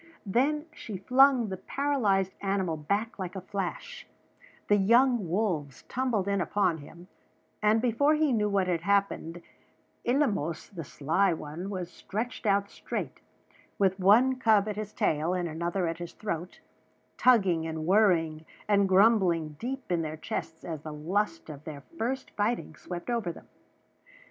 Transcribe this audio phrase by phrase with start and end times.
[0.25, 4.07] Then she flung the paralyzed animal back like a flash;
[4.67, 7.07] the young wolves tumbled in upon him;
[7.61, 9.43] and before he knew what had happened
[10.03, 13.19] Eleemos the Sly One was stretched out straight,
[13.77, 16.61] with one cub at his tail and another at his throat,
[17.15, 22.31] tugging and worrying and grumbling deep in their chests as the lust of their first
[22.31, 23.47] fighting swept over them.